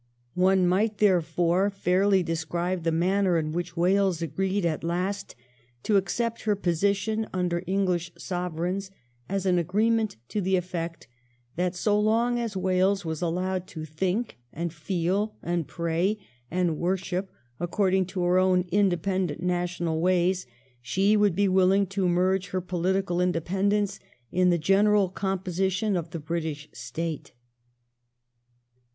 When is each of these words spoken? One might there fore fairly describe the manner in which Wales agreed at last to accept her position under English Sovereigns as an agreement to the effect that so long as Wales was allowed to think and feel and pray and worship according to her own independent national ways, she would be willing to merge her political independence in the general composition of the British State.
One 0.33 0.65
might 0.67 0.97
there 0.97 1.21
fore 1.21 1.69
fairly 1.69 2.23
describe 2.23 2.81
the 2.81 2.91
manner 2.91 3.37
in 3.37 3.51
which 3.51 3.77
Wales 3.77 4.19
agreed 4.23 4.65
at 4.65 4.83
last 4.83 5.35
to 5.83 5.95
accept 5.95 6.41
her 6.41 6.55
position 6.55 7.27
under 7.31 7.61
English 7.67 8.11
Sovereigns 8.17 8.89
as 9.29 9.45
an 9.45 9.59
agreement 9.59 10.15
to 10.29 10.41
the 10.41 10.55
effect 10.55 11.07
that 11.55 11.75
so 11.75 11.99
long 11.99 12.39
as 12.39 12.57
Wales 12.57 13.05
was 13.05 13.21
allowed 13.21 13.67
to 13.67 13.85
think 13.85 14.39
and 14.51 14.73
feel 14.73 15.35
and 15.43 15.67
pray 15.67 16.17
and 16.49 16.79
worship 16.79 17.29
according 17.59 18.07
to 18.07 18.23
her 18.23 18.39
own 18.39 18.65
independent 18.71 19.43
national 19.43 20.01
ways, 20.01 20.47
she 20.81 21.15
would 21.15 21.35
be 21.35 21.47
willing 21.47 21.85
to 21.85 22.09
merge 22.09 22.47
her 22.47 22.59
political 22.59 23.21
independence 23.21 23.99
in 24.31 24.49
the 24.49 24.57
general 24.57 25.09
composition 25.09 25.95
of 25.95 26.09
the 26.09 26.17
British 26.19 26.67
State. 26.73 27.33